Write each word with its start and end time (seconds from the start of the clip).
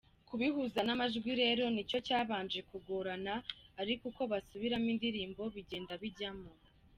Kubihuza 0.29 0.79
n’amajwi 0.83 1.31
rero 1.41 1.63
ni 1.73 1.83
cyo 1.89 1.97
cyabanje 2.07 2.59
kugorana 2.69 3.33
ariko 3.81 4.03
uko 4.11 4.23
basubiramo 4.31 4.87
indirimbo 4.93 5.43
bigenda 5.55 5.93
bijyamo. 6.03 6.49